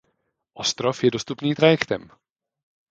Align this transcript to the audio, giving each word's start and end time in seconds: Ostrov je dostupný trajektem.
Ostrov 0.63 0.95
je 1.03 1.13
dostupný 1.15 1.51
trajektem. 1.59 2.01